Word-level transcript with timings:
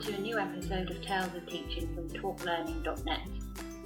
to 0.00 0.14
a 0.14 0.18
new 0.18 0.38
episode 0.38 0.90
of 0.90 1.02
Tales 1.02 1.34
of 1.34 1.46
Teaching 1.46 1.94
from 1.94 2.08
TalkLearning.net. 2.08 3.20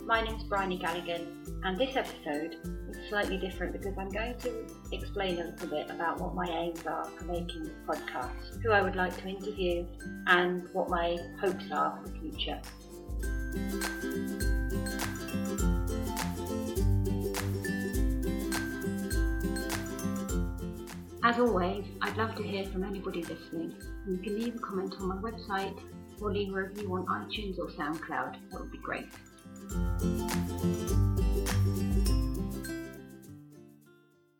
My 0.06 0.22
name's 0.22 0.44
Bryony 0.44 0.78
Galligan, 0.78 1.26
and 1.64 1.76
this 1.76 1.96
episode 1.96 2.54
is 2.88 3.08
slightly 3.08 3.36
different 3.36 3.72
because 3.72 3.98
I'm 3.98 4.10
going 4.10 4.38
to 4.38 4.64
explain 4.92 5.40
a 5.40 5.50
little 5.50 5.66
bit 5.66 5.90
about 5.90 6.20
what 6.20 6.36
my 6.36 6.46
aims 6.46 6.86
are 6.86 7.04
for 7.04 7.24
making 7.24 7.64
this 7.64 7.72
podcast, 7.84 8.62
who 8.62 8.70
I 8.70 8.80
would 8.80 8.94
like 8.94 9.16
to 9.22 9.26
interview, 9.26 9.88
and 10.28 10.68
what 10.72 10.88
my 10.88 11.18
hopes 11.40 11.64
are 11.72 11.98
for 12.00 12.08
the 12.08 12.18
future. 12.20 12.60
As 21.24 21.40
always, 21.40 21.86
I'd 22.02 22.16
love 22.16 22.36
to 22.36 22.42
hear 22.44 22.66
from 22.66 22.84
anybody 22.84 23.22
listening. 23.22 23.74
You 24.06 24.18
can 24.18 24.38
leave 24.38 24.54
a 24.54 24.58
comment 24.58 24.94
on 25.00 25.08
my 25.08 25.16
website 25.16 25.76
or 26.24 26.32
leave 26.32 26.54
a 26.54 26.62
review 26.62 26.90
on 26.94 27.04
iTunes 27.06 27.58
or 27.58 27.68
SoundCloud. 27.68 28.36
That 28.50 28.60
would 28.60 28.72
be 28.72 28.78
great. 28.78 29.06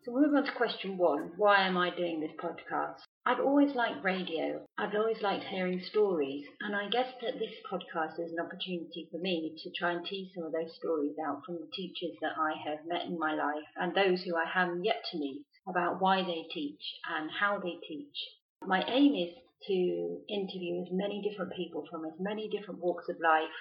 So 0.03 0.11
we'll 0.11 0.23
move 0.23 0.35
on 0.35 0.45
to 0.45 0.51
question 0.51 0.97
one. 0.97 1.31
Why 1.37 1.67
am 1.67 1.77
I 1.77 1.95
doing 1.95 2.19
this 2.19 2.31
podcast? 2.41 3.01
I've 3.27 3.39
always 3.39 3.75
liked 3.75 4.03
radio. 4.03 4.61
I've 4.77 4.93
always 4.95 5.21
liked 5.21 5.45
hearing 5.45 5.81
stories, 5.89 6.45
and 6.61 6.75
I 6.75 6.89
guess 6.89 7.07
that 7.21 7.39
this 7.39 7.53
podcast 7.71 8.19
is 8.19 8.31
an 8.31 8.39
opportunity 8.39 9.07
for 9.11 9.17
me 9.19 9.55
to 9.63 9.71
try 9.71 9.93
and 9.93 10.05
tease 10.05 10.29
some 10.35 10.43
of 10.43 10.51
those 10.51 10.75
stories 10.77 11.15
out 11.25 11.41
from 11.45 11.55
the 11.55 11.69
teachers 11.73 12.17
that 12.21 12.33
I 12.37 12.53
have 12.67 12.85
met 12.87 13.05
in 13.05 13.17
my 13.17 13.33
life 13.33 13.65
and 13.77 13.95
those 13.95 14.21
who 14.23 14.35
I 14.35 14.45
haven't 14.51 14.85
yet 14.85 15.03
to 15.11 15.17
meet 15.19 15.43
about 15.67 16.01
why 16.01 16.21
they 16.21 16.45
teach 16.53 16.81
and 17.15 17.29
how 17.39 17.59
they 17.59 17.77
teach. 17.87 18.15
My 18.61 18.83
aim 18.87 19.15
is 19.15 19.35
to 19.67 20.21
interview 20.29 20.81
as 20.81 20.87
many 20.91 21.21
different 21.21 21.53
people 21.55 21.83
from 21.89 22.05
as 22.05 22.13
many 22.19 22.49
different 22.49 22.81
walks 22.81 23.09
of 23.09 23.17
life, 23.23 23.53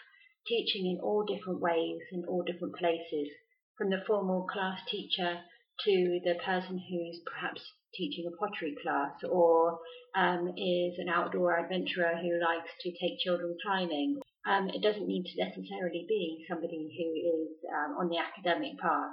teaching 0.47 0.87
in 0.87 1.01
all 1.03 1.25
different 1.25 1.61
ways 1.61 2.01
in 2.13 2.25
all 2.27 2.43
different 2.43 2.75
places, 2.77 3.29
from 3.77 3.91
the 3.91 4.03
formal 4.07 4.47
class 4.47 4.79
teacher 4.91 5.41
to 5.85 6.21
the 6.25 6.35
person 6.45 6.79
who's 6.79 7.21
perhaps 7.27 7.61
teaching 7.95 8.27
a 8.27 8.37
pottery 8.37 8.75
class 8.83 9.13
or 9.29 9.79
um, 10.17 10.49
is 10.57 10.95
an 10.99 11.09
outdoor 11.09 11.59
adventurer 11.59 12.15
who 12.21 12.41
likes 12.41 12.71
to 12.81 12.91
take 12.91 13.19
children 13.19 13.57
climbing. 13.65 14.21
Um, 14.47 14.69
it 14.69 14.83
doesn't 14.83 15.07
need 15.09 15.25
to 15.25 15.45
necessarily 15.45 16.05
be 16.09 16.45
somebody 16.49 16.89
who 16.97 17.43
is 17.43 17.57
um, 17.73 17.97
on 17.99 18.09
the 18.09 18.19
academic 18.19 18.79
path. 18.79 19.13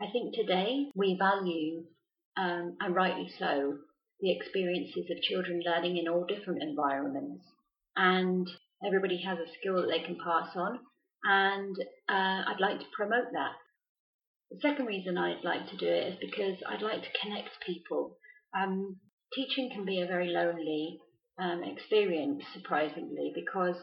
I 0.00 0.10
think 0.10 0.34
today 0.34 0.90
we 0.94 1.16
value, 1.18 1.84
um, 2.36 2.76
and 2.80 2.94
rightly 2.94 3.30
so, 3.38 3.78
the 4.22 4.32
experiences 4.32 5.10
of 5.10 5.22
children 5.22 5.60
learning 5.66 5.98
in 5.98 6.08
all 6.08 6.24
different 6.24 6.62
environments. 6.62 7.44
And 7.96 8.48
everybody 8.86 9.20
has 9.22 9.38
a 9.38 9.52
skill 9.58 9.82
that 9.82 9.88
they 9.88 10.00
can 10.00 10.16
pass 10.24 10.56
on, 10.56 10.78
and 11.24 11.76
uh, 12.08 12.48
I'd 12.48 12.60
like 12.60 12.78
to 12.78 12.86
promote 12.96 13.32
that. 13.32 13.52
The 14.50 14.60
second 14.60 14.86
reason 14.86 15.18
I'd 15.18 15.44
like 15.44 15.68
to 15.70 15.76
do 15.76 15.86
it 15.86 16.14
is 16.14 16.18
because 16.20 16.56
I'd 16.68 16.82
like 16.82 17.02
to 17.02 17.18
connect 17.20 17.50
people. 17.66 18.16
Um, 18.56 18.96
teaching 19.34 19.70
can 19.70 19.84
be 19.84 20.00
a 20.00 20.06
very 20.06 20.28
lonely 20.28 21.00
um, 21.38 21.62
experience, 21.64 22.42
surprisingly, 22.54 23.32
because 23.34 23.76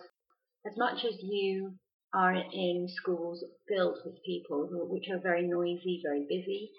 as 0.66 0.74
much 0.78 1.04
as 1.06 1.16
you 1.22 1.74
are 2.14 2.34
in 2.36 2.88
schools 3.02 3.44
filled 3.68 3.98
with 4.06 4.24
people 4.26 4.68
which 4.90 5.06
are 5.12 5.22
very 5.22 5.48
noisy, 5.48 6.02
very 6.04 6.26
busy. 6.28 6.72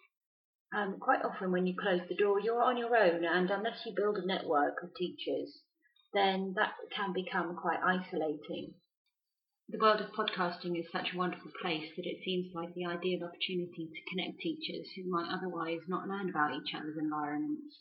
Um, 0.72 0.98
quite 1.00 1.24
often, 1.24 1.50
when 1.50 1.66
you 1.66 1.74
close 1.76 2.00
the 2.08 2.14
door, 2.14 2.40
you're 2.40 2.62
on 2.62 2.76
your 2.76 2.96
own, 2.96 3.24
and 3.24 3.50
unless 3.50 3.84
you 3.84 3.92
build 3.94 4.18
a 4.18 4.26
network 4.26 4.82
of 4.82 4.94
teachers, 4.94 5.62
then 6.12 6.54
that 6.56 6.74
can 6.94 7.12
become 7.12 7.56
quite 7.56 7.80
isolating. 7.82 8.74
The 9.68 9.78
world 9.78 10.00
of 10.00 10.12
podcasting 10.12 10.78
is 10.78 10.86
such 10.90 11.12
a 11.12 11.16
wonderful 11.16 11.50
place 11.62 11.90
that 11.96 12.06
it 12.06 12.24
seems 12.24 12.52
like 12.54 12.74
the 12.74 12.86
ideal 12.86 13.24
opportunity 13.24 13.86
to 13.86 14.10
connect 14.10 14.40
teachers 14.40 14.88
who 14.94 15.10
might 15.10 15.32
otherwise 15.32 15.80
not 15.86 16.08
learn 16.08 16.28
about 16.28 16.54
each 16.54 16.74
other's 16.74 16.98
environments. 16.98 17.78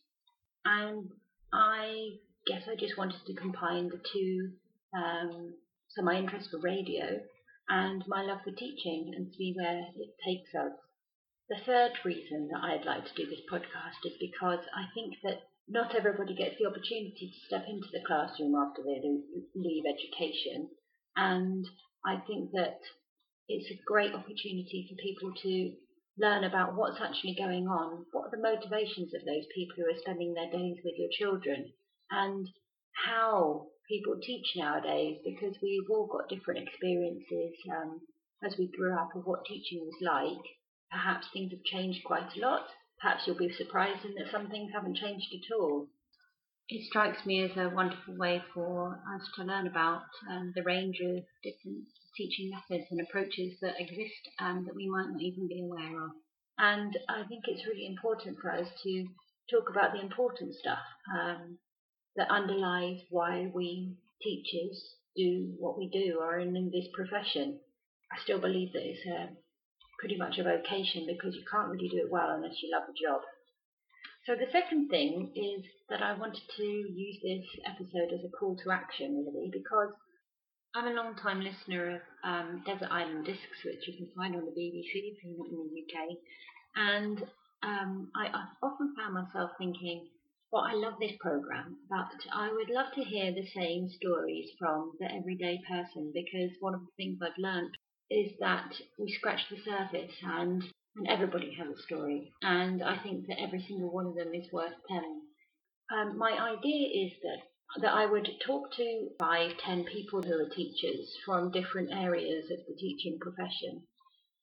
And 0.66 1.10
I 1.52 2.20
guess 2.46 2.64
I 2.68 2.76
just 2.76 2.98
wanted 2.98 3.26
to 3.26 3.34
combine 3.34 3.90
the 3.90 4.02
two, 4.14 4.52
um, 4.96 5.54
so 5.90 6.04
my 6.04 6.18
interest 6.18 6.50
for 6.52 6.60
radio 6.60 7.22
and 7.70 8.04
my 8.08 8.22
love 8.22 8.40
for 8.44 8.52
teaching 8.52 9.14
and 9.16 9.34
see 9.36 9.54
where 9.56 9.86
it 9.96 10.16
takes 10.26 10.54
us. 10.54 10.74
The 11.50 11.58
third 11.66 11.94
reason 12.06 12.48
that 12.52 12.64
I'd 12.64 12.86
like 12.86 13.06
to 13.06 13.16
do 13.16 13.26
this 13.28 13.42
podcast 13.52 14.06
is 14.06 14.14
because 14.20 14.60
I 14.70 14.86
think 14.94 15.16
that 15.24 15.42
not 15.68 15.96
everybody 15.96 16.36
gets 16.36 16.58
the 16.60 16.68
opportunity 16.68 17.34
to 17.34 17.46
step 17.48 17.66
into 17.68 17.88
the 17.92 18.06
classroom 18.06 18.54
after 18.54 18.84
they 18.84 19.02
leave 19.56 19.84
education. 19.90 20.70
And 21.16 21.68
I 22.06 22.18
think 22.28 22.52
that 22.52 22.80
it's 23.48 23.72
a 23.72 23.82
great 23.86 24.14
opportunity 24.14 24.86
for 24.88 24.96
people 25.02 25.34
to 25.42 25.74
learn 26.20 26.44
about 26.44 26.76
what's 26.76 27.02
actually 27.02 27.34
going 27.34 27.68
on, 27.68 28.06
what 28.12 28.28
are 28.28 28.32
the 28.32 28.38
motivations 28.38 29.16
of 29.16 29.26
those 29.26 29.46
people 29.56 29.76
who 29.78 29.90
are 29.90 29.98
spending 29.98 30.36
their 30.36 30.52
days 30.52 30.78
with 30.84 30.94
your 30.98 31.10
children, 31.12 31.74
and 32.12 32.48
how 32.94 33.68
people 33.88 34.20
teach 34.22 34.56
nowadays 34.56 35.18
because 35.26 35.56
we've 35.64 35.90
all 35.90 36.06
got 36.06 36.30
different 36.30 36.68
experiences 36.68 37.58
um, 37.72 38.02
as 38.44 38.56
we 38.60 38.68
grew 38.68 38.94
up 38.94 39.16
of 39.16 39.26
what 39.26 39.46
teaching 39.46 39.80
was 39.82 39.98
like. 40.00 40.46
Perhaps 40.92 41.28
things 41.32 41.52
have 41.52 41.64
changed 41.64 42.04
quite 42.04 42.36
a 42.36 42.40
lot. 42.40 42.68
Perhaps 43.02 43.24
you'll 43.26 43.38
be 43.38 43.54
surprised 43.54 44.06
in 44.06 44.16
that 44.16 44.32
some 44.32 44.50
things 44.50 44.72
haven't 44.74 44.98
changed 44.98 45.34
at 45.34 45.56
all. 45.56 45.88
It 46.68 46.86
strikes 46.88 47.26
me 47.26 47.44
as 47.44 47.58
a 47.58 47.70
wonderful 47.74 48.18
way 48.18 48.44
for 48.54 49.02
us 49.16 49.28
to 49.36 49.44
learn 49.44 49.68
about 49.68 50.04
um, 50.30 50.52
the 50.56 50.64
range 50.64 51.00
of 51.00 51.24
different 51.44 51.86
teaching 52.16 52.52
methods 52.52 52.88
and 52.92 53.02
approaches 53.02 53.58
that 53.62 53.80
exist 53.80 54.30
um, 54.40 54.66
that 54.66 54.76
we 54.76 54.90
might 54.90 55.10
not 55.10 55.22
even 55.22 55.48
be 55.48 55.62
aware 55.64 56.04
of. 56.04 56.12
And 56.58 56.98
I 57.08 57.24
think 57.28 57.46
it's 57.48 57.66
really 57.66 57.88
important 57.88 58.38
for 58.40 58.52
us 58.52 58.68
to 58.84 59.08
talk 59.50 59.70
about 59.70 59.94
the 59.94 60.02
important 60.02 60.54
stuff. 60.56 60.80
Um, 61.12 61.58
that 62.16 62.30
underlies 62.30 63.00
why 63.10 63.50
we 63.54 63.96
teachers 64.22 64.96
do 65.16 65.54
what 65.58 65.78
we 65.78 65.88
do 65.90 66.20
or 66.20 66.40
in, 66.40 66.56
in 66.56 66.70
this 66.72 66.88
profession. 66.94 67.60
I 68.12 68.22
still 68.22 68.40
believe 68.40 68.74
that 68.74 68.84
it's 68.84 69.06
a, 69.08 69.30
pretty 70.00 70.18
much 70.18 70.38
a 70.38 70.44
vocation 70.44 71.06
because 71.06 71.36
you 71.36 71.44
can't 71.50 71.70
really 71.70 71.90
do 71.90 71.98
it 71.98 72.12
well 72.12 72.30
unless 72.32 72.64
you 72.64 72.72
love 72.72 72.88
the 72.88 72.96
job. 72.96 73.22
So 74.26 74.36
the 74.36 74.52
second 74.52 74.90
thing 74.90 75.32
is 75.36 75.66
that 75.90 76.02
I 76.02 76.18
wanted 76.18 76.44
to 76.58 76.64
use 76.64 77.18
this 77.22 77.46
episode 77.66 78.14
as 78.14 78.24
a 78.24 78.30
call 78.30 78.56
to 78.64 78.72
action 78.72 79.26
really 79.26 79.50
because 79.52 79.92
I'm 80.76 80.88
a 80.88 80.94
long 80.94 81.16
time 81.16 81.42
listener 81.42 81.96
of 81.96 82.02
um, 82.24 82.64
Desert 82.66 82.92
Island 82.92 83.26
Discs, 83.26 83.66
which 83.66 83.88
you 83.88 83.98
can 83.98 84.08
find 84.16 84.36
on 84.36 84.46
the 84.46 84.52
BBC 84.52 85.18
if 85.18 85.24
you're 85.24 85.38
not 85.38 85.50
in 85.50 85.58
the 85.58 85.82
UK. 85.82 86.18
And 86.76 87.24
um, 87.64 88.12
I, 88.16 88.28
I've 88.28 88.56
often 88.62 88.94
found 88.96 89.16
myself 89.16 89.52
thinking, 89.58 90.08
well, 90.52 90.64
I 90.64 90.74
love 90.74 90.94
this 91.00 91.14
program, 91.20 91.78
but 91.90 92.14
I 92.32 92.52
would 92.52 92.70
love 92.70 92.94
to 92.96 93.04
hear 93.04 93.32
the 93.32 93.48
same 93.56 93.90
stories 93.90 94.50
from 94.60 94.94
the 95.00 95.12
everyday 95.12 95.60
person 95.68 96.12
because 96.14 96.52
one 96.60 96.76
of 96.76 96.82
the 96.82 96.94
things 96.98 97.18
I've 97.22 97.38
learned 97.38 97.76
is 98.12 98.32
that 98.40 98.72
we 98.98 99.12
scratch 99.12 99.42
the 99.50 99.58
surface 99.58 100.14
and, 100.24 100.64
and 100.96 101.08
everybody 101.08 101.54
has 101.56 101.68
a 101.78 101.82
story. 101.84 102.32
And 102.42 102.84
I 102.84 102.98
think 102.98 103.28
that 103.28 103.40
every 103.40 103.64
single 103.68 103.92
one 103.92 104.08
of 104.08 104.16
them 104.16 104.34
is 104.34 104.52
worth 104.52 104.74
telling. 104.88 105.22
Um, 105.92 106.18
my 106.18 106.32
idea 106.32 107.06
is 107.06 107.14
that 107.24 107.40
that 107.82 107.94
I 107.94 108.06
would 108.06 108.28
talk 108.46 108.72
to 108.78 109.10
five, 109.20 109.52
ten 109.64 109.86
people 109.86 110.24
who 110.24 110.34
are 110.34 110.50
teachers 110.50 111.16
from 111.24 111.52
different 111.52 111.92
areas 111.92 112.46
of 112.52 112.60
the 112.68 112.76
teaching 112.76 113.20
profession. 113.22 113.84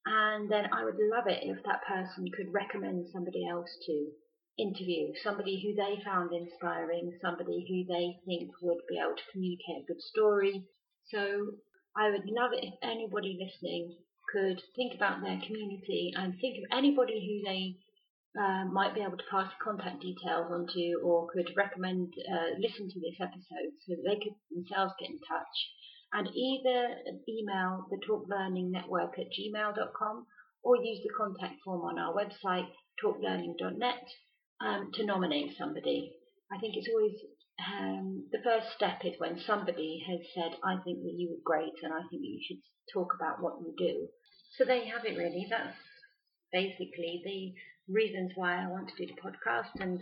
And 0.07 0.49
then 0.49 0.67
I 0.73 0.85
would 0.85 0.95
love 0.99 1.27
it 1.27 1.41
if 1.43 1.59
that 1.65 1.85
person 1.89 2.31
could 2.37 2.53
recommend 2.53 3.07
somebody 3.13 3.49
else 3.49 3.71
to 3.87 4.07
interview, 4.59 5.13
somebody 5.23 5.61
who 5.61 5.75
they 5.75 6.01
found 6.05 6.33
inspiring, 6.33 7.19
somebody 7.21 7.67
who 7.69 7.93
they 7.93 8.17
think 8.27 8.51
would 8.63 8.79
be 8.89 8.99
able 8.99 9.17
to 9.17 9.33
communicate 9.33 9.83
a 9.83 9.87
good 9.93 10.01
story. 10.01 10.65
So 11.11 11.51
I 11.97 12.11
would 12.11 12.29
love 12.29 12.53
it 12.53 12.65
if 12.65 12.75
anybody 12.83 13.39
listening 13.41 13.97
could 14.33 14.61
think 14.75 14.95
about 14.95 15.23
their 15.23 15.41
community 15.47 16.13
and 16.17 16.35
think 16.41 16.59
of 16.59 16.77
anybody 16.77 17.17
who 17.25 17.49
they 17.49 17.77
uh, 18.39 18.67
might 18.67 18.95
be 18.95 19.01
able 19.01 19.17
to 19.17 19.31
pass 19.31 19.51
contact 19.63 20.03
details 20.03 20.51
onto 20.51 21.01
or 21.03 21.29
could 21.33 21.51
recommend 21.57 22.13
uh, 22.31 22.59
listen 22.61 22.89
to 22.91 23.01
this 23.01 23.17
episode 23.21 23.73
so 23.87 23.97
that 23.97 24.05
they 24.05 24.17
could 24.17 24.37
themselves 24.51 24.93
get 25.01 25.09
in 25.09 25.19
touch 25.27 25.57
and 26.13 26.29
either 26.37 26.97
email 27.29 27.87
the 27.91 27.99
talk 28.07 28.25
learning 28.29 28.71
network 28.71 29.19
at 29.19 29.33
gmail.com 29.33 30.27
or 30.63 30.77
use 30.77 31.01
the 31.03 31.15
contact 31.17 31.63
form 31.65 31.81
on 31.83 31.99
our 31.99 32.13
website 32.13 32.69
talklearning.net 33.03 34.05
um, 34.61 34.91
to 34.95 35.05
nominate 35.05 35.57
somebody. 35.57 36.13
I 36.53 36.59
think 36.59 36.77
it's 36.77 36.89
always 36.93 37.15
um, 37.61 38.25
the 38.33 38.43
first 38.45 38.67
step 38.77 39.01
is 39.05 39.15
when 39.19 39.41
somebody 39.41 40.05
has 40.07 40.21
said, 40.35 40.59
I 40.65 40.77
think 40.85 41.03
that 41.03 41.17
you 41.17 41.31
were 41.31 41.45
great 41.45 41.73
and 41.83 41.93
I 41.93 42.01
think 42.11 42.23
that 42.23 42.35
you 42.37 42.43
should 42.47 42.63
talk 42.93 43.15
about 43.15 43.43
what 43.43 43.61
you 43.61 43.75
do. 43.77 44.09
So 44.57 44.65
there 44.65 44.83
you 44.83 44.93
have 44.93 45.05
it, 45.05 45.17
really. 45.17 45.47
That's 45.49 45.77
basically 46.53 47.23
the 47.25 47.93
reasons 47.93 48.33
why 48.35 48.63
I 48.63 48.69
want 48.69 48.89
to 48.89 48.97
do 48.97 49.13
the 49.13 49.21
podcast. 49.21 49.73
And 49.81 50.01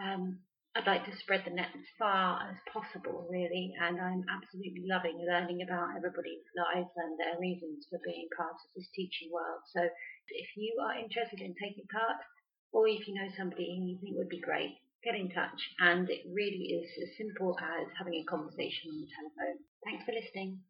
um, 0.00 0.38
I'd 0.74 0.88
like 0.88 1.04
to 1.06 1.16
spread 1.20 1.44
the 1.44 1.54
net 1.54 1.70
as 1.70 1.86
far 1.98 2.50
as 2.50 2.56
possible, 2.72 3.28
really, 3.30 3.72
and 3.78 4.00
I'm 4.00 4.24
absolutely 4.26 4.88
loving 4.90 5.22
learning 5.22 5.62
about 5.62 5.94
everybody's 5.94 6.42
lives 6.56 6.90
and 6.96 7.14
their 7.14 7.38
reasons 7.38 7.86
for 7.86 8.00
being 8.02 8.26
part 8.36 8.58
of 8.58 8.70
this 8.74 8.88
teaching 8.90 9.30
world. 9.30 9.62
So 9.70 9.86
if 9.86 10.48
you 10.56 10.74
are 10.82 10.98
interested 10.98 11.40
in 11.40 11.54
taking 11.54 11.86
part, 11.92 12.18
or 12.72 12.88
if 12.88 13.06
you 13.06 13.14
know 13.14 13.30
somebody 13.38 13.70
you 13.70 13.98
think 14.02 14.16
would 14.18 14.28
be 14.28 14.42
great, 14.42 14.74
get 15.04 15.14
in 15.14 15.30
touch. 15.30 15.60
And 15.78 16.08
it 16.10 16.22
really 16.26 16.80
is 16.80 16.88
as 17.02 17.16
simple 17.16 17.56
as 17.60 17.86
having 17.98 18.14
a 18.14 18.24
conversation 18.24 18.90
on 18.90 19.00
the 19.00 19.08
telephone. 19.14 19.58
Thanks 19.84 20.04
for 20.04 20.12
listening. 20.12 20.60